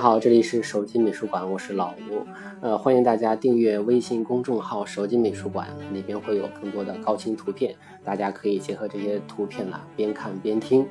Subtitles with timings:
[0.00, 2.26] 好，这里是手机美术馆，我是老吴。
[2.62, 10.88] 呃，欢迎大家订阅微信公众号“手机美术馆”，里边会有更多的高清图片，大家可以结合这些图片呢，边看边听。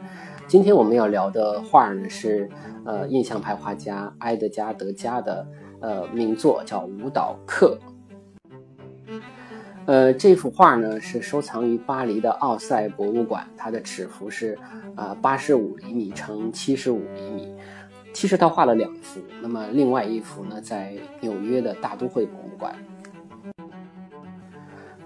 [0.47, 2.47] 今天我们要聊的画呢是
[2.85, 5.47] 呃印象派画家埃德加·德加的
[5.81, 7.79] 呃名作，叫《舞蹈课》。
[9.87, 14.55] 呃，这幅画呢是收藏于巴黎的奥赛博物馆，它的尺幅是
[14.95, 17.51] 呃八十五厘米乘七十五厘米。
[18.19, 22.75] 其实他画了两幅，那么另外一幅呢在纽约的大都会博物馆。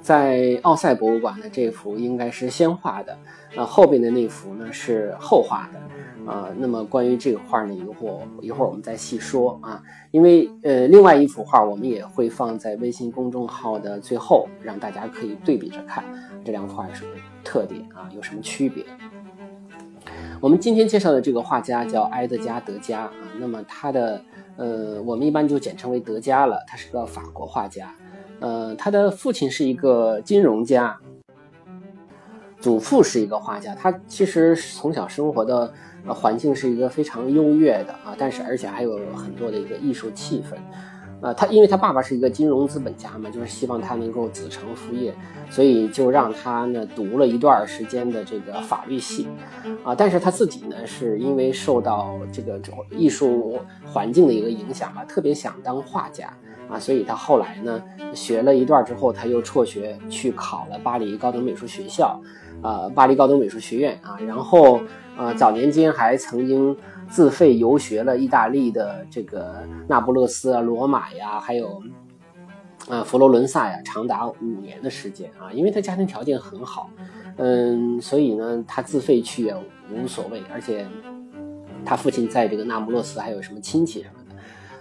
[0.01, 3.15] 在奥赛博物馆的这幅应该是先画的，
[3.55, 5.79] 呃，后边的那幅呢是后画的。
[6.25, 9.83] 啊，那么关于这个画呢，一会儿一会儿我们再细说啊。
[10.09, 16.03] 因为呃，另外一幅画我们也会放在微信公众号的最后，让大家可以对比着看
[16.43, 17.11] 这两幅画有什么
[17.43, 18.83] 特点啊，有什么区别。
[20.43, 24.21] 我们今天介绍的这个画家叫埃德加·德加啊，那么他的
[24.57, 26.61] 呃，我们一般就简称为德加了。
[26.67, 27.95] 他是个法国画家，
[28.41, 30.97] 呃，他的父亲是一个金融家，
[32.59, 33.73] 祖父是一个画家。
[33.73, 35.73] 他其实从小生活的。
[36.05, 40.57] 呃，环境是一个非常优越的啊，但是而且还有很多的一个艺术气氛，
[41.23, 45.13] 呃，他因为他爸爸是一个金融资本家嘛，就是希望他能够子承父业，
[45.49, 49.29] 所以就让他呢读了一段时间的这个法律系，
[49.85, 52.59] 啊，但是他自己呢是因为受到这个
[52.91, 56.27] 艺术环境的一个影响吧，特别想当画家
[56.69, 57.81] 啊，所以他后来呢
[58.13, 62.19] 学了一段之后，他又辍学去考了巴黎高等美术学校，
[62.61, 64.81] 啊，巴黎高等美术学院啊，然后。
[65.15, 66.75] 呃，早年间还曾经
[67.13, 71.79] 自费游学了意大利的这个那不勒斯啊、罗马呀，还有
[72.89, 75.53] 啊佛罗伦萨呀，长达五年的时间啊。
[75.53, 76.89] 因为他家庭条件很好，
[77.37, 79.55] 嗯，所以呢，他自费去也
[79.91, 80.41] 无所谓。
[80.51, 80.87] 而且
[81.85, 84.22] 他父亲在这个那不勒斯还有什么亲戚什么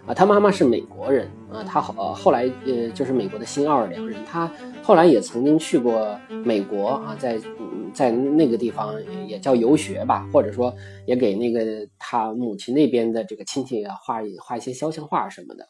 [0.06, 0.14] 啊。
[0.14, 4.22] 他妈妈是美国人啊，他后呃后来呃就是美国的新奥尔良人。
[4.24, 4.50] 他
[4.82, 7.40] 后来也曾经去过美国啊，在。
[7.94, 8.94] 在那个地方
[9.28, 10.74] 也叫游学吧，或者说
[11.04, 15.68] 也给那个他母亲那边的这个亲戚画画一些肖像画什么的。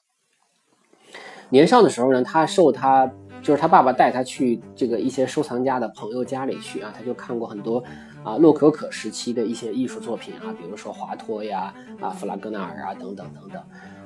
[1.49, 7.83] 年少的时候呢，他受他就是他爸爸带他去这个一些收藏家的朋友家里去啊，他就看过很多
[8.23, 13.61] 啊洛可可时期的一些艺术作品啊，比如说华托呀啊弗拉戈纳尔啊等等等等。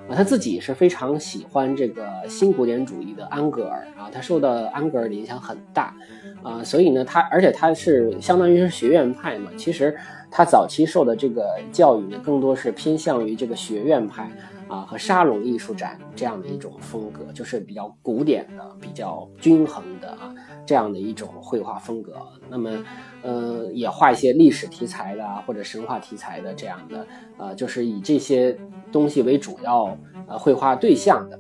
[0.08, 5.94] 啊，他自己是非常喜欢这个新古典主义的安格尔啊，他受到安格尔的影响很大
[6.42, 9.96] 啊，所以呢，他而且他是相当于是学院派嘛，其实
[10.30, 14.30] 他早期受的这个教育呢，更多是偏向于这个学院派
[14.69, 20.34] 啊和沙龙艺术展这样的一种风格，就是比较古典的、比较均衡的啊
[20.65, 22.15] 这样的一种绘画风格。
[22.49, 22.71] 那么。
[23.22, 27.04] 呃，也画一些历史题材的啊或者神话题材的这样的，
[27.38, 28.56] 呃，就是以这些
[28.93, 31.37] 东西为主要呃绘画对象的。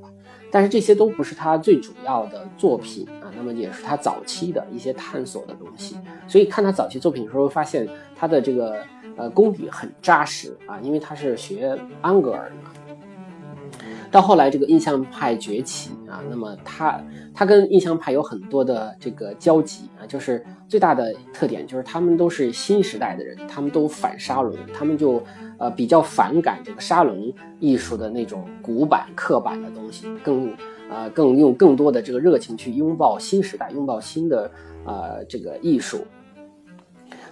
[0.50, 5.96] 但是这些都不是他最主要的作品啊，那么也是他早期的一些探索的东西。
[6.26, 8.82] 所以看他早期作品的时候，发现他的这个
[9.16, 12.56] 呃功底很扎实啊，因为他是学安格尔的。
[14.16, 16.98] 到后来，这个印象派崛起啊，那么他
[17.34, 25.22] 他跟印象派有很多的这个交集啊，就是最大的特点就是他们都是新时代的人，他们都反沙龙，他们就
[25.58, 30.50] 呃比较反感这个沙龙艺术的那种古板刻板的东西，更
[30.88, 34.50] 呃更用更多的这个热情去拥抱新时代，拥抱新的
[34.86, 35.98] 呃这个艺术。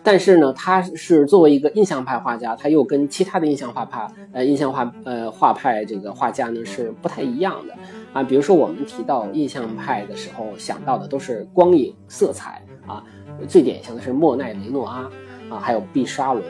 [0.04, 7.74] 但是呢，他是作为一个印象派画家，他又跟其他的印象画派，呃，印象画，呃，画派这个画家呢是不太一样的
[8.12, 8.22] 啊。
[8.22, 13.02] 比如说我们提到印象派的时候，想到的都是光影、色彩啊，
[13.48, 15.10] 最典型的是莫奈、雷诺阿
[15.48, 16.42] 啊，还有毕沙罗。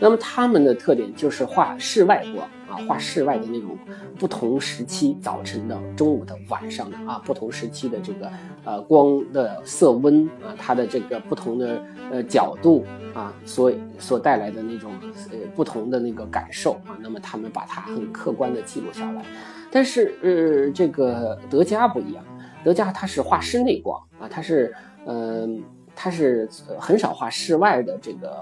[0.00, 3.76] 那么他们的特点就是画室外光画室外的那种
[4.18, 8.30] 不同时期，早晨的、中午的、晚上的啊，不同时期的这个
[8.64, 12.84] 呃光的色温啊，它的这个不同的呃角度
[13.14, 14.92] 啊，所所带来的那种
[15.30, 19.24] 呃不同的那个感受啊，那么他们把它很客观的记录下来。
[19.70, 22.24] 但是呃，这个德加不一样，
[22.64, 24.74] 德加他是画室内光啊，他是
[25.06, 25.62] 嗯。
[25.94, 26.48] 他是
[26.78, 28.34] 很少画室外的这个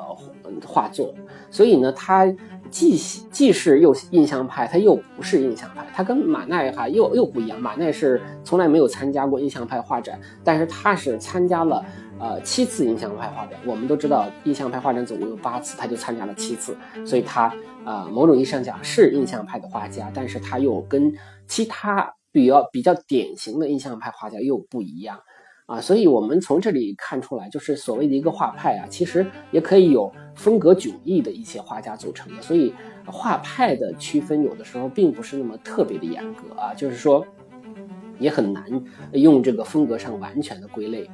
[0.66, 1.14] 画作，
[1.50, 2.26] 所以呢，他
[2.70, 7.60] 既既是又印象派，他又不是印象派，他跟马奈哈又又不一样。
[7.60, 11.84] 马奈是从来没有参加过印象派画展，但是他是参加了
[12.18, 13.58] 呃七次印象派画展。
[13.66, 17.52] 我们都知道印象派画展总共有八次，他就参加了七次，所以他
[17.84, 21.12] 啊某种意义上讲是印象派的画家，但是他又跟
[21.46, 25.18] 其他比较比较典型的印象派画家又不一样。
[25.70, 32.42] 啊，所以我们从这里看出来，就是所谓的一个画派啊，其实也可以有风格迥异的一些画家组成的。
[32.42, 32.74] 所以
[33.06, 37.24] 画派的区分有的时候并不是那么特别的严格啊，就是说
[38.18, 38.64] 也很难
[39.12, 41.08] 用这个风格上完全的归类。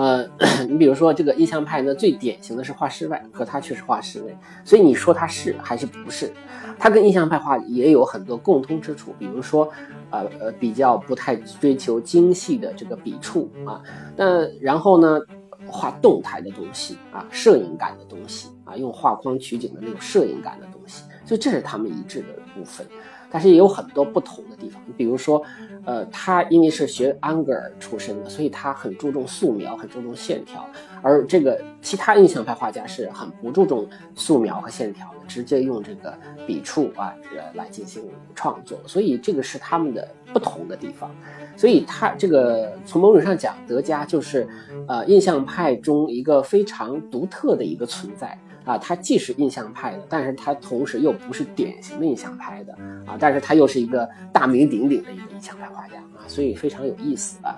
[0.00, 0.28] 呃，
[0.68, 6.32] 你比如说这个印象派呢，最典型的是画室外，可他却是画室内，所以你说他是还是不是？
[6.78, 9.68] 他跟印象派画也有很多共通之处，比如说。
[10.10, 13.78] 呃呃，比较不太追求精细的这个笔触啊，
[14.16, 15.20] 那然后呢，
[15.66, 22.86] 画动态的东西啊，摄影感的东西啊，用画框取景的那种摄影感的东西，所以这是他们一致的部分。
[23.30, 25.42] 但是也有很多不同的地方，比如说，
[25.84, 30.66] 呃，他因为是学安格尔出身的，所以他很注重素描，很注重线条，
[31.02, 36.16] 而这个其他印象派画家是很不注重素描和线条的，直接用这个
[36.46, 37.14] 笔触啊
[37.54, 38.02] 来进行
[38.34, 41.10] 创作，所以这个是他们的不同的地方。
[41.56, 44.48] 所以他这个从某种上讲，德加就是，
[44.86, 48.38] 呃，印象派中一个非常独特的一个存在。
[48.68, 52.74] 啊，他既是印象派的，但是他同时又不是典型的印象派的
[53.06, 57.56] 啊，但是他又是一个大名鼎鼎的一个印象派画家啊，所以非常有意思啊。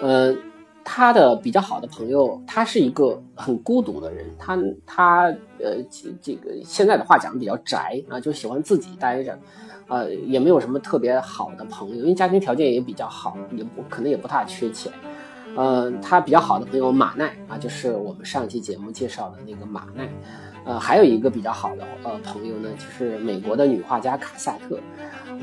[0.00, 0.34] 呃，
[0.82, 5.22] 他的比较好的朋友，他是一个很孤独的人，他他
[5.60, 5.76] 呃
[6.20, 9.38] 这个现在的话讲比较宅啊，就喜欢自己待着，
[9.86, 14.92] 呃，也没有什么特别好的朋友，因为家庭条件也比较好，也不可能也不大缺钱。
[15.56, 20.08] 呃，他比较好的朋友马奈啊，就是我们上期节目介绍的那个马奈。
[20.66, 24.78] 呃，还有一个比较好的呃朋友呢，就是美国的女画家卡萨特。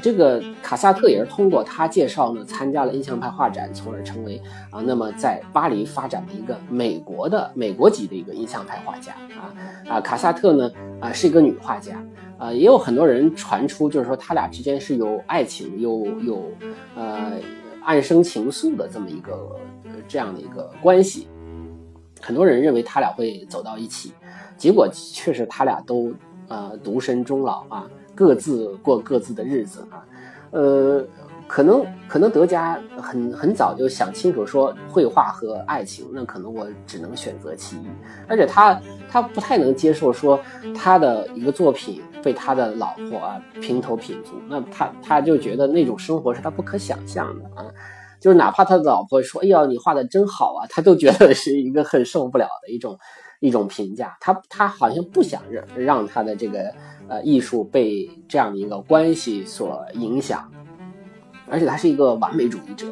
[0.02, 4.42] 这个卡萨特也是通过他介绍呢，参加了印象派画展，从而成为
[4.72, 9.54] 啊，那么在巴黎发展的一个美国的美国籍的一个印象派画家啊
[9.88, 10.02] 啊。
[10.02, 12.04] 卡萨特呢啊是一个女画家
[12.40, 16.52] 啊，也有很多人传出就是说他俩之间是有爱情，有有
[16.96, 17.34] 呃
[17.84, 19.56] 暗生情愫的这么一个。
[20.08, 21.30] 这样的一个关系，
[22.20, 24.12] 很多人认为他俩会走到一起，
[24.58, 26.12] 结果确实他俩都
[26.50, 30.04] 呃独身终老啊，各自过各自的日子啊，
[30.50, 31.08] 呃，
[31.48, 37.88] 可能可能德加很很早就想清楚说绘画和爱情，那可能我只能选择其一，
[38.28, 38.80] 而且他
[39.10, 40.40] 他不太能接受说
[40.76, 47.66] 他的一个作品被他的老婆啊平头品足，那他他就觉得那种生活是他不可想象的啊。
[48.20, 52.96] 就是哪怕他的老婆说：“哎呀，你画的真好啊！”他都觉得是一个很受不了的一种
[53.40, 54.16] 一种评价。
[54.22, 56.72] 他他好像不想让让他的这个
[57.08, 60.52] 呃艺术被这样的一个关系所影响，
[61.52, 62.88] 而且他是一个完美主义者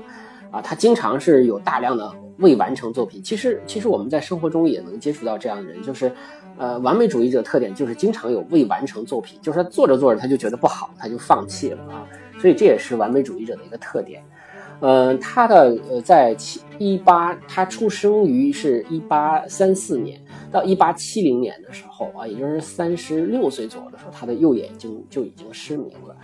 [0.51, 3.23] 啊，他经常是有大量的未完成作品。
[3.23, 6.11] 其实其实我们在生活中也能接触到这样的人，就是
[6.57, 12.05] 呃完美主义者特点就是经常有未完成作品，就是他做着做着他就觉得不好，他就放弃了啊。
[12.39, 14.21] 所以这也是完美主义者的一个特点。
[14.81, 20.19] 嗯，他的呃，在七一八，他出生于是一八三四年
[20.51, 26.15] 到一八七零年的时候啊，也就是三十六岁左右的时候，他的右眼睛就已经失明了，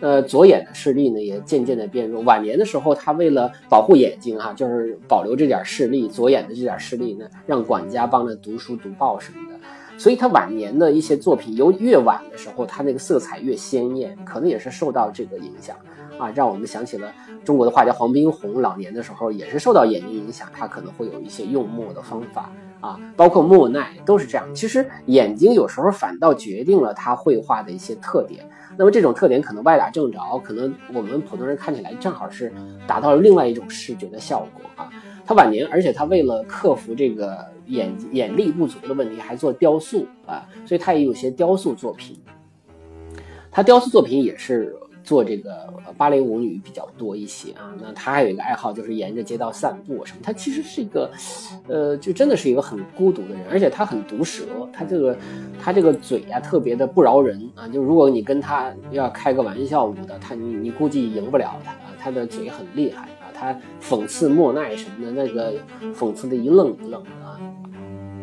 [0.00, 2.20] 呃，左眼的视力呢也渐渐的变弱。
[2.22, 9.58] 晚年的时候，他为了保护眼睛哈，就是保留这点视力，左眼的这点视力呢，让管家帮他读书读报什么的。
[9.98, 15.76] 所以他晚年的一些作品，由越晚的时候，他那个色彩越鲜艳，可能也是受到这个影响。
[16.22, 17.12] 啊，让我们想起了
[17.44, 22.48] 中国的画家黄宾虹，老年的时候也是受到眼睛影响，他可能会有一些用墨的方法
[22.80, 24.54] 啊，包括莫奈都是这样。
[24.54, 32.52] 其实眼睛有时候反倒决定了他绘画的一些特点，那么这种特点可能歪打正着，可能我们普通人看起来正好是
[32.86, 34.88] 达到了另外一种视觉的效果啊。
[35.26, 42.16] 他晚年，而且他为了克服这个眼眼力不足的问题，还做雕塑啊，所以他也有些雕塑作品。
[43.50, 44.76] 他雕塑作品也是。
[45.04, 50.18] 做这个芭蕾舞女比较多一些啊，那她还有一个爱好就是沿着街道散步什么。
[50.22, 51.10] 她其实是一个，
[51.68, 55.16] 呃，就真的是一个很孤独的人，而且她很毒舌，她这个
[55.60, 57.68] 她这个嘴呀特别的不饶人啊。
[57.68, 61.92] 就如果你跟她要开个玩笑舞的，她你你估计赢不了她啊。
[61.98, 65.54] 她的嘴很厉害啊，她讽刺莫奈什么的那个
[65.94, 67.38] 讽刺的一愣一愣的啊。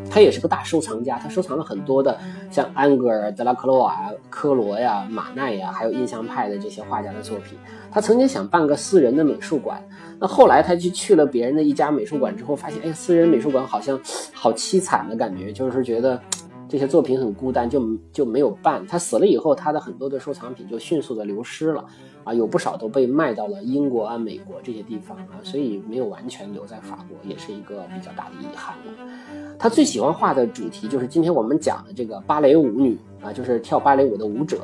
[0.09, 2.17] 他也是个大收藏家，他收藏了很多的
[2.49, 7.57] 像安格尔、德拉克罗瓦、科罗呀、马奈呀，还有印象派的这些画家的作品。
[7.91, 9.81] 他曾经想办个私人的美术馆，
[10.19, 13.99] 那后来他就去了别人的一家美术馆之后，发现哎，私人美术馆好像
[14.33, 16.19] 好凄惨的感觉，就是觉得。
[16.69, 17.81] 这些作品很孤单，就
[18.13, 18.85] 就没有办。
[18.85, 21.83] 他死了以后，他的很多的收藏品就迅速的流失了，
[22.23, 28.93] 啊，有不少都被卖到了英国啊、美国这些地方啊，所以没有完全留在法国，也是一个比较大的遗憾了。
[29.57, 34.61] 他最喜欢画的主题就是今天我们讲的这个芭蕾舞女啊，就是跳芭蕾舞的舞者，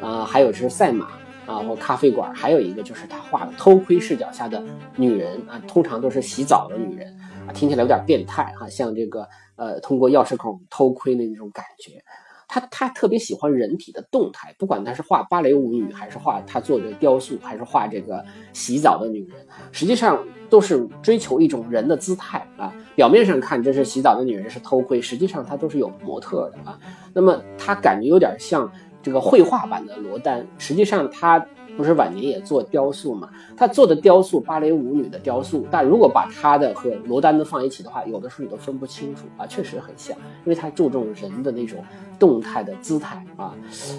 [0.00, 1.08] 啊，还有是赛马
[1.44, 4.62] 啊或咖啡馆，还有一个就是他画的偷窥视角下的
[4.94, 7.12] 女人啊，通常都是洗澡的女人，
[7.52, 9.28] 听起来有点变态哈，像这个。
[9.58, 12.00] 呃，通过钥匙孔偷窥的那种感觉，
[12.46, 22.72] 他他特别喜欢人体的动态，不管他是画芭蕾舞女，还是画他做的雕塑，还是画这个洗澡的女人，实际上都是追求一种人的姿态啊。
[22.94, 26.78] 表面上看这是洗澡的女人是偷窥，实际上她都是有模特的啊。
[27.12, 28.70] 那么他感觉有点像
[29.02, 31.44] 这个绘画版的罗丹，实际上他。
[31.78, 33.30] 不是晚年也做雕塑嘛？
[33.56, 41.78] 他做的雕塑，芭蕾舞女的雕塑，但如果把他的和罗丹的放一起的话，有的时候你都分不清楚啊，确实很像，因为他注重人的那种
[42.18, 43.54] 动态的姿态啊。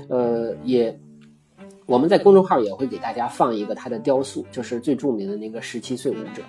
[0.10, 1.00] 呃，也
[1.86, 6.44] 我们在公众号也会给大家放一个他的雕塑，就是最著名的那个十七岁舞者。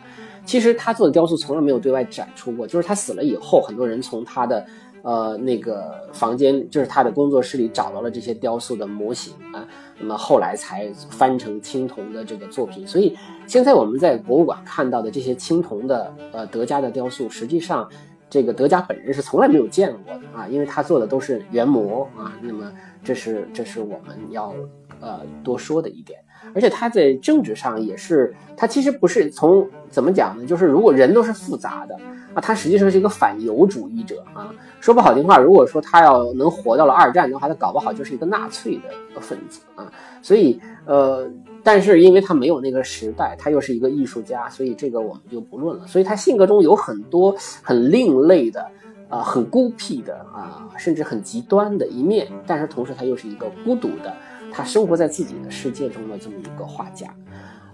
[0.45, 4.67] 其实他做的雕塑从来没有对外展出过，就是他死了以后，很多人从他的。
[5.03, 9.67] 呃，那个房间就是他的工作室里找到了这些雕塑的模型啊，
[9.99, 12.87] 那么后来才翻成青铜的这个作品。
[12.87, 13.17] 所以
[13.47, 17.89] 现在我们在博物馆看到的这些青铜的呃德加的雕塑，实际上
[18.29, 22.33] 这个德加本人是从来没有见过的啊，因为他做的都是原模啊。
[22.43, 22.71] 那么
[23.03, 24.55] 这是这是我们要
[25.01, 26.21] 呃多说的一点。
[26.55, 30.45] 而且他在政治上也是，他其实不是从怎么讲呢？
[30.47, 31.95] 就是如果人都是复杂的
[32.35, 34.53] 啊，他实际上是一个反犹主义者啊。
[34.81, 38.81] 说不好听话，如果说他要能活到了二战的话，他搞不好就是一个纳粹
[39.15, 39.93] 的分子啊。
[40.23, 41.31] 所以呃，
[41.63, 45.87] 但是因为他没有那个时代，他又是一个艺术家，所以这个我们就不论了。
[45.87, 48.67] 所以他性格中有很多很另类的
[49.09, 52.27] 啊，很孤僻的啊，甚至很极端的一面。
[52.47, 54.13] 但是同时他又是一个孤独的。
[54.53, 57.07] 他生活在自己的世界中的这么一个画家，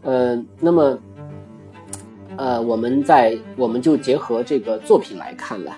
[0.03, 0.99] 呃，那么，
[2.37, 5.77] 呃，我们在我们就结合这个作品来看了。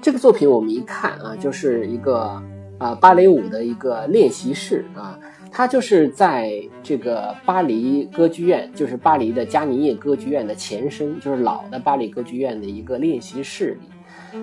[0.00, 2.42] 这个作品我们一看啊，就是一个
[2.78, 5.18] 啊芭蕾舞的一个练习室啊，
[5.50, 13.88] 它就是在这个巴黎歌剧院，就是巴黎的加尼叶歌剧院的前身，就是老的巴黎歌剧院的一个练习室里。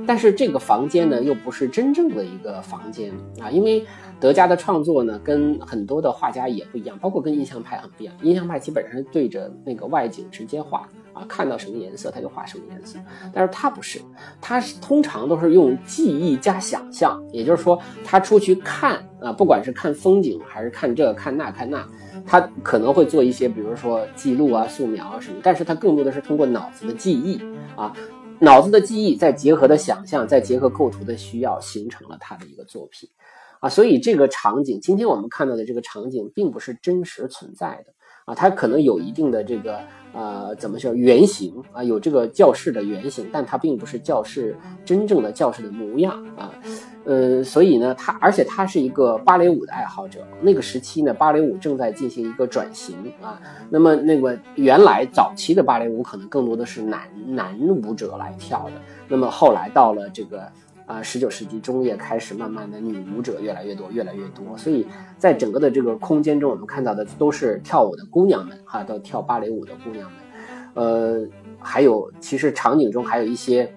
[0.05, 3.85] 但是这个房间呢，又不是真正的一个房间啊，因为
[4.19, 8.15] 德加的创作呢，跟很多的画家也不一样，包括跟印象派很不一样。
[8.21, 12.99] 印象派基本上是对着那个外景直接画啊，看到什么颜色他就画什么颜色。
[13.33, 13.99] 但是他不是，
[14.41, 21.85] 他是通常都是用记忆加想象，也就是说，他出去看啊，不管是看风景还是看这看那看那，
[22.25, 27.39] 他可能会做一些，比如说记录啊、素描啊什么，但是他更多的是通过脑子的记忆
[27.75, 27.93] 啊。
[28.39, 33.09] 脑子的记忆，再结合的想象，再结合构图的需要，形成了他的一个作品，
[33.59, 37.93] 啊，所以这个场景，今天我们看到的这个场景，并不是真实存在的。
[38.25, 39.79] 啊，它可能有一定的这个
[40.17, 41.83] 呃，怎么说原型啊？
[41.83, 46.51] 有这个教室的原型，但它并不是教室真正的教室的模样啊。
[47.05, 50.25] 呃，所以呢，他而且他是一个芭蕾舞的爱好者。
[50.41, 53.39] 那个时期呢，芭蕾舞正在进行一个转型啊。
[53.69, 58.81] 那么那个原来早期的芭蕾舞可能更多的是男男舞者来跳的。
[59.07, 60.51] 那么后来到了这个。
[60.87, 64.57] 啊，十九世纪中叶开始，慢慢的女舞者越来越多，越来越多。
[64.57, 70.19] 所以在整个的这个空间中，我们看到的都是跳舞的姑娘们，哈，都跳芭蕾舞的姑娘们。
[70.75, 71.27] 呃，
[71.59, 73.69] 还有，其实场景中还有一些，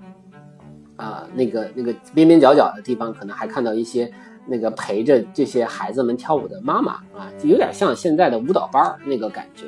[0.95, 4.09] 啊，那个那个边边角角的地方，可能还看到一些
[4.47, 9.67] 那个陪着这些孩子们跳舞的妈妈啊，就有点像现在的舞蹈班那个感觉。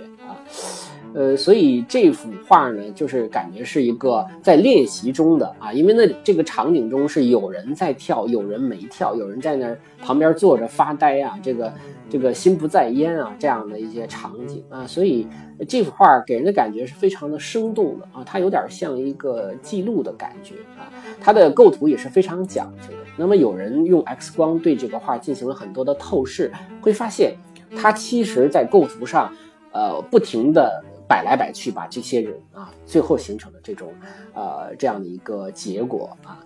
[1.15, 11.73] 呃，所以这幅画呢，就是感觉是一个在练习中的啊，因为那这个场景中是有人在跳，有人没跳，有人在那旁边坐着发呆啊，这个
[12.09, 15.27] 这个心不在焉啊，这样的一些场景啊，所以
[15.69, 20.89] 这幅画给人的感觉是非常的生动的啊，它有点像一个记录的感觉啊，
[21.21, 23.05] 它的构图也是非常讲究的。
[23.19, 26.51] 那么有人用 X 光对这个画进行了很多的透视，
[26.81, 27.35] 会发现
[27.77, 29.31] 它其实在构图上，
[29.73, 30.83] 呃，不停的。
[31.13, 33.93] 摆来摆去，把这些人啊，最后形成了这种，
[34.33, 36.41] 呃，这样的一个结果啊。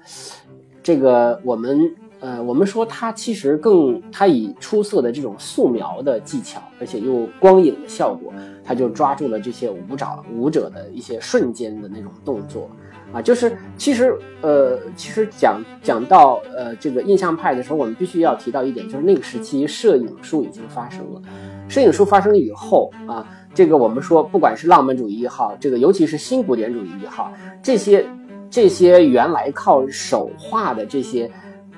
[0.83, 1.95] 这个我们。
[2.19, 8.33] 呃，我们说他其实更，他以出色的这种素描的技巧，而且又光影的效果，
[8.65, 12.71] 他就抓住了这些舞者舞者的一些瞬间的那种动作，
[13.13, 21.21] 啊，就是其实呃，其实讲讲到呃这个印象派的时候，我们必须要提到一点，就是那个时期摄影术已经发生了，
[21.69, 28.07] 摄影术发生以后啊，这个我们说不管是浪漫主义也好，这个尤其是新古典主义也好，这些
[28.49, 31.29] 这些原来靠手画的这些。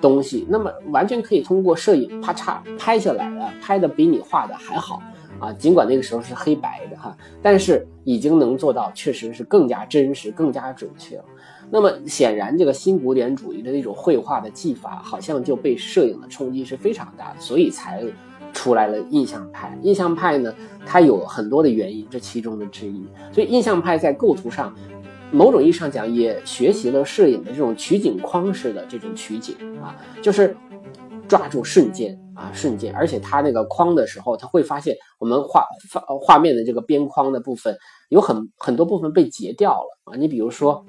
[0.00, 5.02] 东西，那么完全可以通过摄影啪嚓拍下来了，拍的比你画的还好
[5.40, 5.52] 啊！
[5.54, 11.24] 尽管那个时候是黑白的哈，但是已经能做到，确实是更加真实、更加准确了。
[11.68, 18.00] 那么显然，这个新古典主义的那种绘画的技法，好像就被摄影的冲击是非常大，所以才
[18.58, 19.78] 出来了印象派。
[19.82, 20.52] 印象派呢，
[20.84, 23.06] 它有很多的原因，这其中的之一。
[23.32, 24.74] 所以印象派在构图上。
[25.30, 30.56] 某种意义上讲，也学习了摄影的这种取景框式的这种取景啊，就是
[31.28, 32.94] 抓住瞬间啊，瞬间。
[32.94, 37.76] 而且它那个框的时候，他会发现我们画画画面的这个边框的部分
[38.08, 40.16] 有很很多部分被截掉了啊。
[40.16, 40.82] 你比如说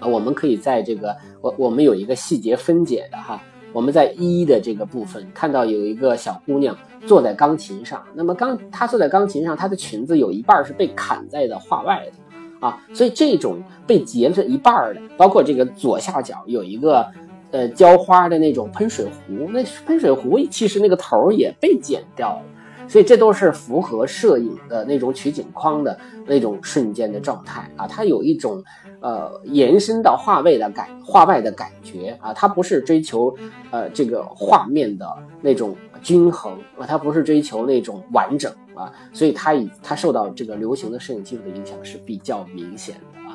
[0.00, 3.40] 啊，我们可以在这个我我们有一个细节分解的哈，
[3.76, 6.74] 我们在一的这个部分看到有一个小姑娘
[7.06, 12.66] 坐在钢琴上，那么钢她坐在钢琴上，她的裙子有一半是被砍在的画外的。
[12.66, 17.06] 啊，所以这种被截了一半的，包括这个左下角有一个，
[17.50, 22.42] 呃，浇花的那种喷水壶，那喷水壶其实那个头也被剪掉了，
[22.88, 28.62] 所以这都是符合摄影的那种取景框的那种瞬间的状态啊，它有一种
[29.00, 33.34] 呃延伸到画外的感画外的感觉啊，它不是追求
[33.70, 35.06] 呃这个画面的
[35.40, 38.52] 那种均衡啊，它不是追求那种完整。
[38.76, 43.32] 啊，所以它以它受到这个流行的摄影技术的影响是比较明显的啊，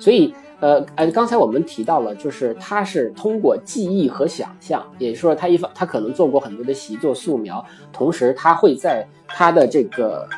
[0.00, 10.28] 所以呃呃，刚才我们提到了，就是他是通过记忆和想象，也就是说，他一方他可能做过很多的习作素描，同时他会在他的这个，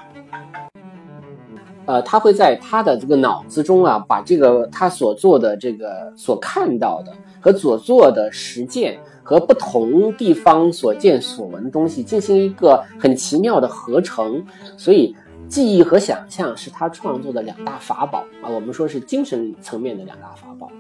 [1.87, 8.99] 呃，他会在他的这个脑子中啊，把这个他所做的这个所看到的和所做的实践。
[9.25, 14.45] 和不同地方所见所闻的东西进行一个很奇妙的合成，
[14.77, 15.15] 所以
[15.53, 18.49] 记忆和想象是他创作的两大法宝啊。
[18.49, 20.73] 我们说是精神层面的两大法宝。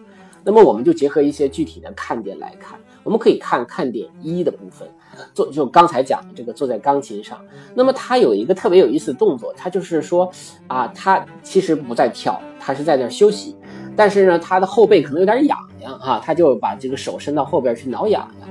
[0.43, 4.88] 那么我们就结合一些具体的看点来看，我们可以看看点一的部分，
[5.35, 7.38] 坐就刚才讲的这个坐在钢琴上。
[7.75, 10.33] 那么他有一个特别有意思的动作，他就是说
[10.68, 13.55] 啊，他其实不在跳，他是在那休息。
[13.94, 18.49] 但是呢，他的后背可能有点痒痒啊，他就把这个手伸到后边去挠痒痒。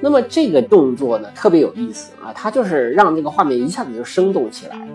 [0.00, 4.88] 那么这个动作呢，特别有意思啊，它就是让这个画面一下子就生动起来。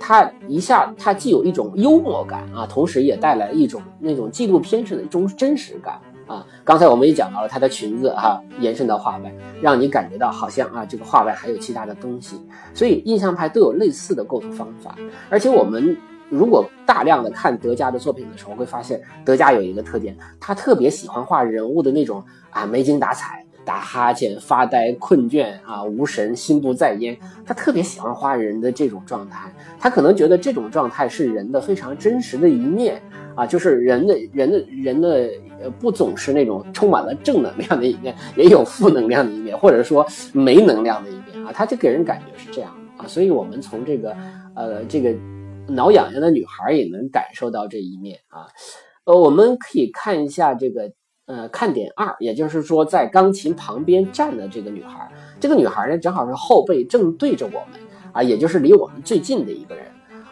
[0.00, 6.44] 它一下，它既有一种幽默感啊，同时也带来一种那种纪录片式的一种真实感啊。
[6.64, 12.40] 刚才我们也讲到了她的裙子哈，延伸到画外，让你感觉到好像啊，这个画外还有其他的东西。
[12.74, 14.94] 所以印象派都有类似的构图方法，
[15.28, 15.96] 而且我们。
[16.30, 27.14] 如果大量的看德加的作品的时候，会发现德加有一个特点，他特别喜欢画人物的那种啊没精打采、打哈欠、发呆、困倦啊、无神、心不在焉。
[27.44, 33.02] 他特别喜欢画人的这种状态，他可能觉得这种状态是人的非常真实的一面
[33.34, 35.28] 啊，就是人的人的人的
[35.60, 43.06] 呃不总是那种充满了正能量的一面，也有负能量的一面，或者说没能量的一面啊，他就给人感觉是这样啊。
[43.06, 44.16] 所以我们从这个
[44.56, 45.14] 呃这个。
[45.70, 48.48] 挠痒痒的女孩也能感受到这一面啊，
[49.04, 50.90] 呃，我们可以看一下这个
[51.28, 57.78] 呃看点二，也就是说在钢琴旁边站的这个女孩，这个女孩呢正好是后背正对着我们
[58.12, 59.84] 啊，也就是离我们最近的一个人。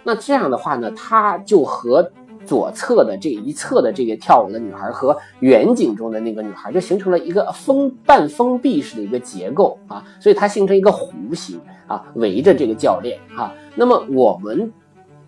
[0.03, 2.11] 那这样的话呢，她就和
[2.47, 13.53] 左侧的这一侧的这个跳舞的女孩和远景中的那个女孩就形成了一个封半封闭式的一个结构啊，所以它形成一个弧形啊，围着这个教练啊。
[13.75, 14.73] 那么我们。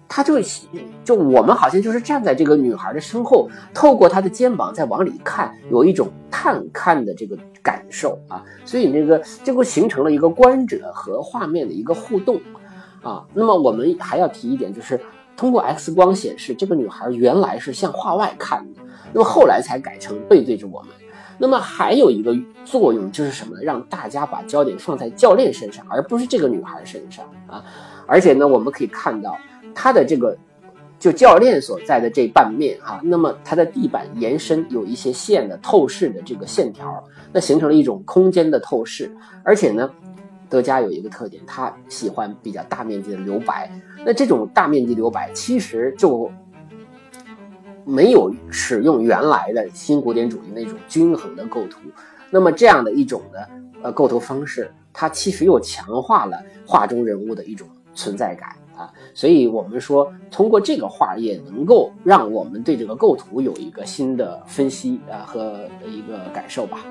[0.09, 0.41] 他就
[1.05, 12.41] 就我们好像就是站在这个女孩的身后，透过她的肩膀再往里看，有一种探看的这个感受啊，所以那个这个形成了一个观者和画面的一个互动
[13.03, 13.23] 啊。
[13.35, 14.99] 那么我们还要提一点，就是
[15.37, 20.91] 通过 X 光显示，这个女孩原来是向画外看的，那么后来才改成背对着我们。
[21.39, 23.63] 那么还有一个作用就是什么呢？
[23.63, 27.65] 让大家把焦点放在教练身上，而不是这个女孩身上啊。
[28.07, 29.37] 而且呢，我们可以看到。
[29.75, 30.37] 它的这个
[30.99, 39.15] 就教练所在的这半面哈，那么它的地板延伸有一些线的透视的这个线条，那形成了一种空间的透视。
[39.45, 39.89] 而且呢，
[40.49, 43.71] 德加有一个特点，他喜欢比较大面积的留白。
[44.05, 46.29] 那这种大面积留白其实就
[47.89, 51.81] 没有使用原来的新古典主义那种均衡的构图。
[52.31, 53.49] 那么这样的一种的
[53.83, 58.93] 呃构图方式，它其实又强化了画中人物的一种存在感啊。
[59.15, 66.85] 所以我们说，通过这个画也能够让我们对这个构图有一个新的分析啊和一个感受吧。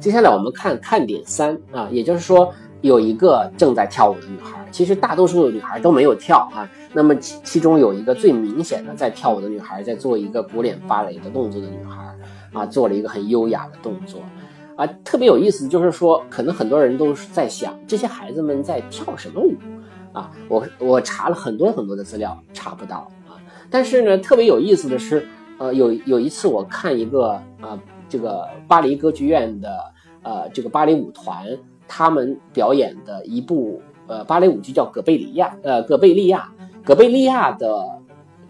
[0.00, 2.50] 接下来我们看看点三啊，也就是说
[2.82, 6.68] 有一个正在跳舞的女孩，其实大多数的女孩都没有跳啊。
[6.92, 12.14] 那么其其中有一个最明显的在跳舞的女孩，在做一个古典芭蕾的动作的女孩
[12.52, 14.20] 啊，做了一个很优雅的动作
[14.76, 15.68] 啊，特别有意思。
[15.68, 19.54] 就是说，可能很多人都是在想，这些孩子们在跳什么舞
[20.12, 20.30] 啊？
[20.48, 23.36] 我我查了很多很多的资料，查不到啊。
[23.70, 25.26] 但是呢，特别有意思的是，
[25.58, 27.78] 呃，有有一次我看一个啊。
[28.08, 29.78] 这个巴黎歌剧院的
[30.24, 31.46] 呃，这个芭蕾舞团，
[31.92, 35.48] 他们表演的一部呃芭蕾舞剧叫《葛贝利亚》。
[35.64, 36.48] 呃，葛贝利亚，
[36.84, 37.84] 葛贝利亚的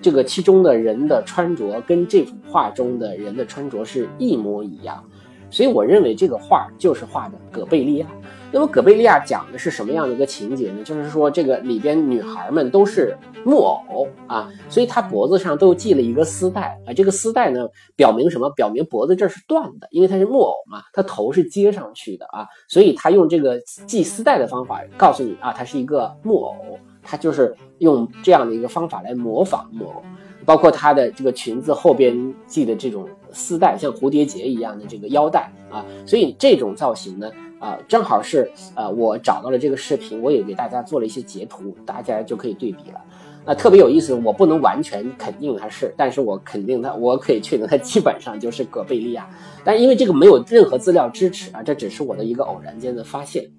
[0.03, 5.03] 这个其中的人的穿着跟这幅画中的人的穿着是一模一样，
[5.49, 8.07] 所以我认为这个画就是画的葛贝利亚。
[8.53, 10.83] 那么葛贝利亚讲的是什么样的一个情节呢？
[10.83, 16.93] 就是说这个里边女孩们都是木偶啊，所以她脖子上都系了一个丝带啊。
[16.93, 18.51] 这个丝带呢，表明什么？
[18.51, 26.57] 表明脖子这是断的，因为她是木偶嘛，她头是接上去的啊，所以她用这个系丝带的方法告诉你啊，她是一个木偶，
[27.05, 30.03] 她就是用这样的一个方法来模仿木偶。
[30.45, 37.31] 包括她的这个裙子后边系的这种丝带，像蝴蝶结一样的这个腰带啊，所以这种造型呢。
[37.61, 43.01] 啊，正好是呃，我找到了这个视频，我也给大家做了一些截图，大家就可以对比了。
[43.47, 49.29] 那特别有意思，我不能完全肯定它是，但是我肯定它，我可以确定它基本上就是葛贝利亚。
[49.63, 53.51] 但因为这个没有任何资料支持啊，这只是我的一个偶然间的发现。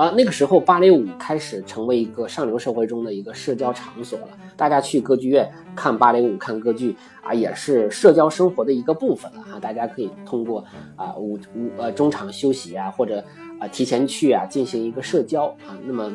[0.00, 4.28] 啊，那个时候芭蕾舞开始成为一个上流社会中的一个社交场所了。
[4.56, 9.60] 大家去歌剧院看芭蕾舞、看歌剧啊，也是社交生活的一个部分了啊。
[9.60, 10.64] 大家可以通过
[10.96, 13.22] 啊午午呃中场休息啊，或者
[13.58, 15.76] 啊提前去啊进行一个社交啊。
[15.84, 16.10] 那么，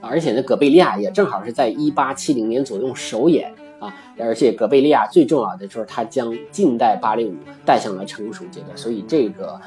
[0.00, 3.92] 而且呢，葛贝利亚也正好是在一八七零年左右首演啊。
[4.16, 9.60] 而且葛贝利亚最重要的就是他将近代芭蕾舞带向了成熟阶段，所以这个。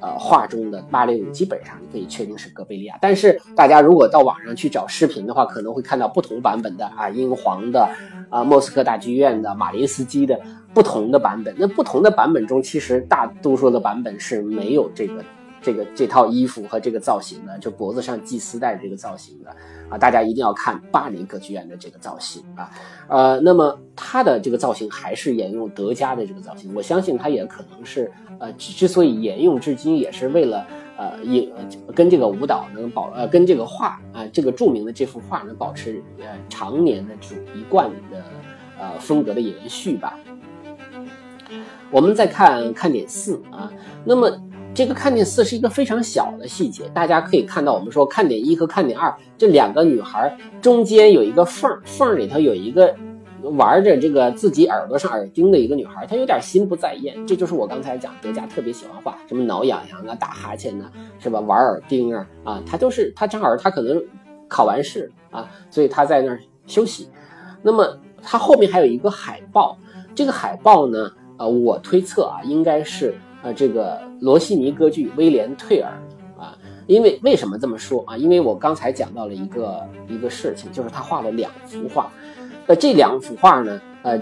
[0.00, 7.88] 呃，画中的芭蕾舞基本上你可以确定是哥贝利亚，但是大家如果到网上去找视频的话，可能会看到不同版本的啊，英皇的，
[8.28, 10.38] 啊，莫斯科大剧院的，马林斯基的
[10.74, 11.54] 不同的版本。
[11.58, 15.24] 那不同的版本中，其实大多数的版本是没有这个。
[15.62, 19.50] 这个这套衣服和这个造型的，就脖子上系丝带的这个造型的
[19.88, 22.70] 啊，大家一定要看巴黎歌剧院的这个造型啊，
[23.08, 30.66] 呃，那么它的这个造型还是沿用德加的这个造型，我相信它也可能是呃之所以沿用至今，也是为了
[30.96, 31.50] 呃也
[31.94, 38.22] 跟这个舞蹈能保呃跟这个画啊这个著名的这幅画能保持呃常年的这种一贯的
[38.78, 40.16] 呃风格的延续吧。
[41.90, 43.72] 我们再看看点四啊，
[44.04, 44.30] 那么。
[44.76, 52.94] 这个看点四是一个非常小的细节，大家可以看到，我们说看点一和看点二这两个女孩中间有一个缝，缝里头有一个
[53.42, 57.26] 玩着这个自己耳朵上耳钉的一个女孩，她有点心不在焉。
[57.26, 60.84] 这就是我刚才讲德加特别喜欢画什么挠痒痒啊、打哈欠呐，
[61.18, 61.40] 是吧？
[61.40, 63.98] 玩耳钉啊，啊，她都是她正好她可能
[64.46, 67.08] 考完试啊，所以她在那儿休息。
[67.62, 69.78] 那么她后面还有一个海报，
[70.14, 73.14] 这个海报呢，呃，我推测啊，应该是。
[73.46, 75.92] 呃，这个罗西尼歌剧《威廉退尔》
[76.40, 78.16] 啊，因为为什么这么说啊？
[78.16, 82.10] 因为我刚才讲到了一个一个事情，就是他画了两幅画，
[82.66, 84.20] 呃，这两幅画呢，呃，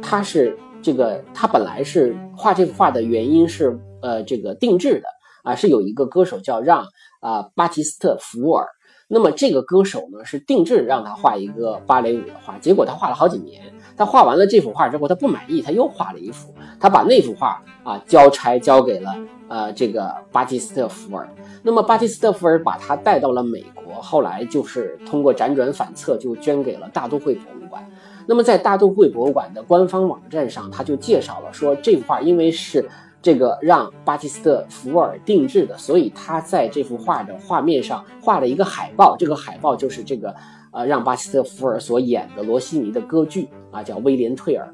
[0.00, 5.06] 他是这个他本来是画这幅画的原因是呃这个定制的
[5.42, 6.86] 啊，是有一个歌手叫让
[7.18, 8.68] 啊巴提斯特·福尔。
[9.08, 13.64] 那么这个歌手呢是定制让他画一个芭蕾舞的画，结果他画了好几年。
[14.00, 16.54] 他画完了这幅画之后，他不满意，他又画了一幅。
[16.80, 19.14] 他把那幅画啊交差交给了
[19.46, 21.28] 呃这个巴蒂斯特·福尔。
[21.62, 27.86] 那么巴蒂斯特·福尔把他带到了美国，后来就是通过辗转反侧就捐给了大都会博物馆。
[28.24, 32.88] 那么在大都会博物馆的官方网站上，他就介绍了说这幅画因为是。
[33.22, 40.34] 这个让巴蒂斯特·福尔定制的，所以他在这幅画的画面上画了一个海报，这个海报就是这个，
[40.72, 44.66] 呃，让巴蒂斯特·福尔所演的罗西尼的歌剧啊，叫《威廉·退尔》。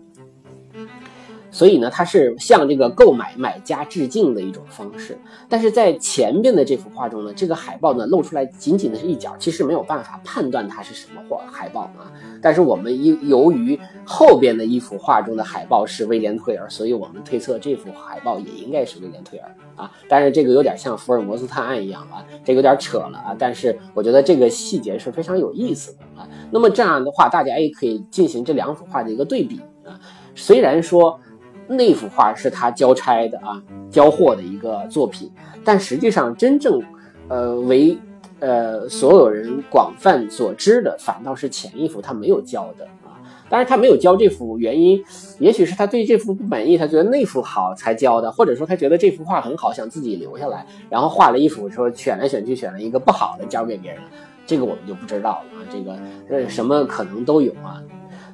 [1.57, 5.19] 所以呢，它是向这个购买买家致敬的一种方式。
[5.49, 12.13] 但是在前边的这幅画中呢，这个海报呢露出来仅仅的是一角，其实没有办法判断它是什么画海报啊。
[12.43, 19.91] 但是我们因由于后边的一幅画中的海报是威廉退尔，所以我们推测这幅海报也应该是威廉退尔啊。
[20.11, 23.35] 但是这个有点像福尔摩斯探案一样啊，这有点扯了啊。
[23.39, 26.29] 但是我觉得这个细节是非常有意思的啊。
[26.51, 29.99] 那么这样的话，大家也可以进行这两幅画的一个对比啊。
[30.35, 31.19] 虽然说。
[31.69, 35.31] 那幅画是他交差的啊，交货的一个作品，
[35.65, 36.83] 但实际上真正，
[37.29, 37.99] 呃，为
[38.41, 43.19] 呃所有人广泛所知的，反倒是前一幅他没有交的啊。
[43.49, 45.03] 当然，他没有交这幅原因，
[45.39, 54.01] 也许是他对这幅不满意，他觉得那幅好才交的，或者说他觉得这幅画很好，想自己留下来，然后画了一幅，说选来选去选了一个不好的交给别人，
[54.47, 55.67] 这个我们就不知道了啊。
[55.71, 55.97] 这个
[56.29, 57.83] 呃什么可能都有啊。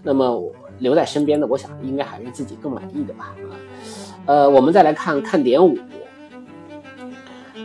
[0.02, 0.42] 那么
[0.82, 3.54] 留在身边的，我想应该还是自己更满意的吧啊。
[4.26, 5.78] 呃，我们再来看看点五。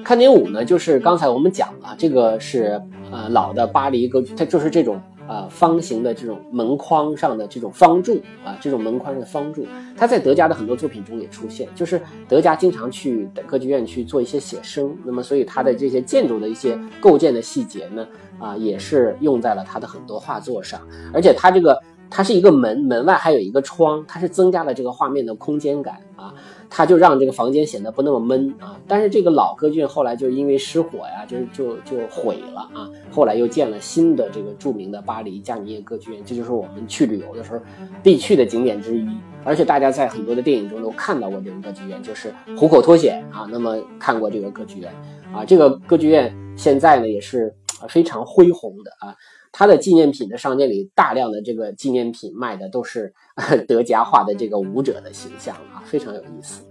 [0.03, 18.07] 看点五呢，就是刚才我们讲了，这个是呃老的巴黎歌剧，它就是这种呃方形的这种门框上的这种方柱啊，这种门框的方柱，它在德加的很多作品中也出现，就是德加经常去歌剧院去做一些写生，那么所以它的这些建筑的一些构建的细节呢，
[18.39, 20.79] 啊也是用在了他的很多画作上，
[21.13, 21.77] 而且他这个。
[22.09, 26.33] 它是一个门，门外还有一个窗，它是增加了这个画面的空间感啊，
[26.69, 28.79] 它就让这个房间显得不那么闷啊。
[28.87, 32.89] 但是这个老歌剧院后来就因为失火呀，就就就毁了啊。
[33.11, 37.59] 后来又建了新的这个著名的巴黎加尼耶歌剧院，这就是我们去旅游的时候
[38.01, 39.07] 必去的景点之一。
[39.43, 43.47] 而且大家在很多的电影中都看到过这个歌剧院，就是《虎口脱险》啊。
[43.49, 44.91] 那么看过这个歌剧院
[45.33, 47.53] 啊，这个歌剧院现在呢也是
[47.87, 49.15] 非常恢宏的啊。
[49.57, 53.11] 他的纪念品的商店里，大量的这个纪念品卖的都是
[53.67, 56.61] 德加画的这个舞者的形象啊，非常有意思。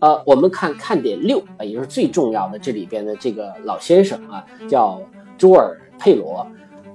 [0.00, 5.00] 呃，我们看看点六，也就是最重要的这里边的这个老先生啊，叫
[5.38, 6.46] 朱尔佩罗，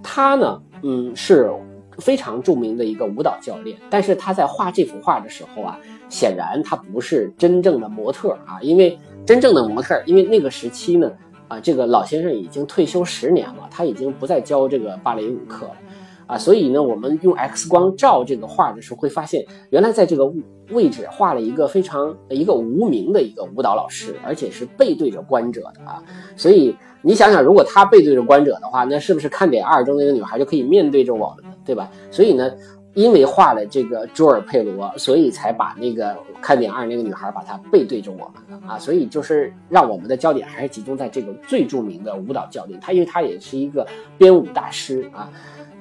[0.03, 1.51] 他呢，嗯，是
[1.97, 11.11] 非常著名的一个舞蹈教练，但是他在画这幅画的时候啊，显然他不是真正的模特啊，因为真正的模特，因为那个时期呢。
[11.47, 15.75] 啊，这个老先生已经退休十年了，他已经不再教这个芭蕾舞课了，
[16.27, 20.31] 啊，所以呢，我们用 X 光照这个画的时候，会发现原来在这个
[20.69, 26.01] 位置画了一个非常一个无名的一个舞蹈老师，而且是背对着观者的啊，
[26.35, 31.89] 所以你想想，如果他背对着观者的话，那是不是看点二中那个女孩就可以面对着我们，对吧？
[32.09, 32.51] 所以呢。
[32.93, 43.85] 因为画了这个朱尔佩罗，所以才把那个看点二那个女孩把她背对着我们了啊，所以就是让我们的焦点还是集中在这个最著名的舞蹈教练，他因为他也是一个
[44.17, 45.31] 编舞大师啊，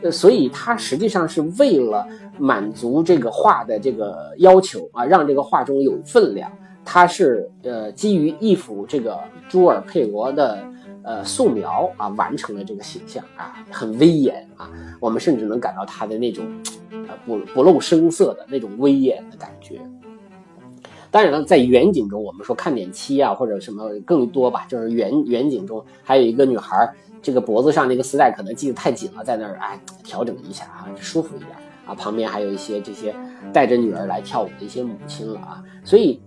[0.03, 2.07] 呃，所以他实际上是为了
[2.38, 6.51] 满足这个画的这个要求啊，让这个画中有分量，
[6.85, 10.71] 他是呃基于一幅这个朱尔佩罗的。
[11.05, 16.47] 呃，素描啊，完成了这个形象啊，很威严啊，我们甚至能感到他的那种，
[16.91, 19.81] 呃，不不露声色的那种威严的感觉。
[21.11, 26.77] 当然了，在远景中，我们说看点七啊，或者什么更多吧，就是远远景中还有一个女孩，
[27.21, 31.51] 这个脖子上那个丝带可能系得太紧了，在那儿哎调整一下啊，舒服一点
[31.87, 31.95] 啊。
[31.95, 33.15] 旁边还有一些这些
[33.53, 36.21] 带着女儿来跳舞的一些母亲了啊，所以。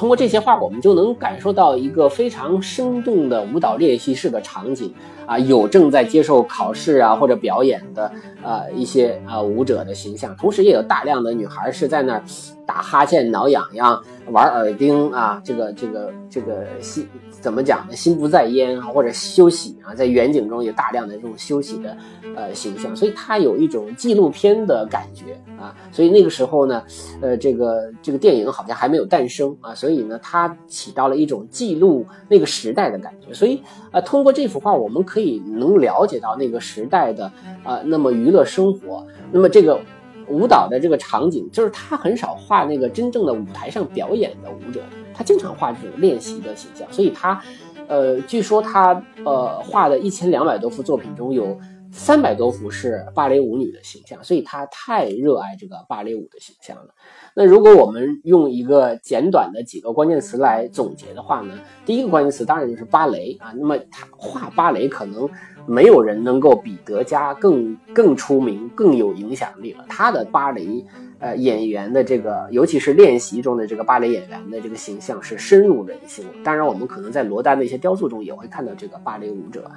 [0.00, 4.90] 通过这些画，我们就能感受到一个非常生动的舞蹈练习室的场景。
[5.30, 8.10] 啊，有正在接受考试啊或者表演的
[8.42, 12.22] 啊一些啊舞者的形象，同时也有大量的女孩是在那儿
[12.66, 17.94] 打哈欠、挠痒痒、玩耳钉啊，这个这个这个心怎么讲呢？
[17.94, 21.96] 心不在焉啊，或者休息啊，在远景中有大量的这种休息的
[22.34, 25.74] 呃形象，所以它有一种纪录片的感觉啊。
[25.92, 26.82] 所以那个时候呢，
[27.20, 33.32] 呃，这个这个电影好像还没有诞生啊，所以呢，它起到了一种记录那个时代的感觉。
[33.32, 35.19] 所以啊，通过这幅画，我们可以
[35.56, 37.30] 能了解到那个时代的
[37.62, 39.80] 啊，那么娱乐生活，那么这个。
[40.28, 44.80] 舞蹈的这个场景，就是他很少画那个真正的舞台上表演的舞者，
[45.12, 46.86] 他经常画这种练习的形象。
[46.92, 47.42] 所以他，
[47.88, 51.58] 呃，据说他呃画的一千两百多幅作品中有
[51.92, 56.94] 三百多幅是芭蕾舞女的形象，所以他太热爱这个芭蕾舞的形象了。
[57.34, 63.52] 那如果我们用一个简短的几个关键词来总结的话呢，第一个关键词当然就是芭蕾啊。
[63.56, 65.28] 那么他画芭蕾可能。
[65.66, 69.84] 没有人能够比德加更更出名、更有影响力了。
[69.88, 70.84] 他的芭蕾，
[71.20, 76.24] 呃，演员的这个，尤其是练习中的这个芭蕾演员的这个形象是深入人心。
[76.42, 79.70] 当然，我们可能在罗丹的一些雕塑中也会看到这个芭蕾舞者。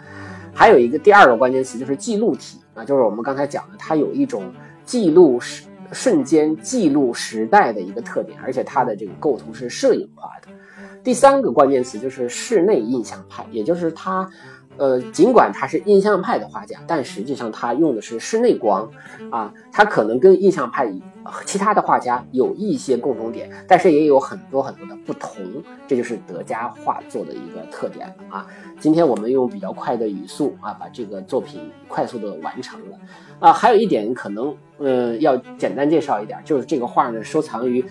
[0.54, 4.54] 还有一个第二个关键词就是记录体啊，就是我们刚才讲的，它有一种
[4.86, 10.48] 记录时瞬间、记录时代的一个特点，而且它的这个构图是摄影化的。
[11.04, 14.30] 第三个关键词就是室内印象派，也就是它。
[14.78, 18.90] 呃，尽管他是印象派的画家，但实际上他用的是室内光，
[19.32, 20.92] 啊，他可能跟印象派
[21.46, 25.32] 其他的画家有一些共同点，但是也有很多很多的不同，
[25.88, 28.46] 这就是德家画作的一个特点啊。
[28.80, 32.98] 今天我们用比较快的语速啊，把这个作品快速的完成了
[33.40, 33.54] 啊。
[33.54, 37.86] 还有一点可能，呃，要简单介绍一点，就是这个画呢收藏于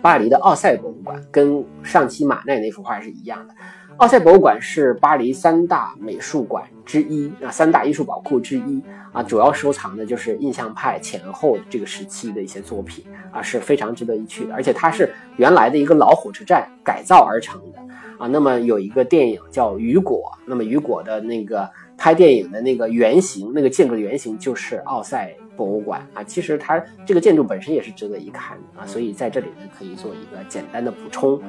[0.00, 3.54] 巴黎的奥赛博物馆，跟上期马奈那幅画是一样的。
[4.02, 14.54] 奥赛博物馆是巴黎三大美术馆之一啊，三大艺术宝库之一啊，主要收藏的就是印象派前后这个时期的一些作品啊，是非常值得一去的。
[14.54, 17.78] 而且它是原来的一个老火车站改造而成的
[18.18, 18.26] 啊。
[18.26, 26.22] 那么有一个电影叫《雨果》，那么雨果的那个拍电影的那个原型，那个建筑的原型就是奥赛博物馆啊。
[26.22, 31.40] 其实它这个建筑本身也是值得一看的啊，所以在这里呢可以做一个简单的补充。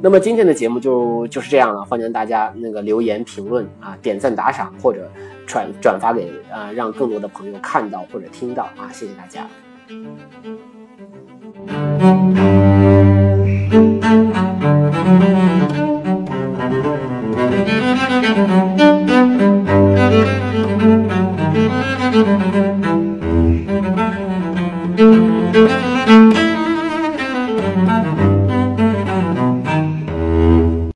[0.00, 5.08] 那么今天的节目就就是这样了，欢迎大家那个留言评论啊，点赞打赏或者
[5.46, 9.46] 转转发给啊，让更多的朋友看到或者听到啊，谢谢大家。